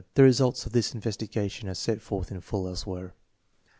The 0.15 0.23
re 0.23 0.31
sults 0.31 0.65
of 0.65 0.71
this 0.71 0.95
investigation 0.95 1.69
are 1.69 1.75
set 1.75 2.01
forth 2.01 2.31
in 2.31 2.41
full 2.41 2.67
elsewhere. 2.67 3.13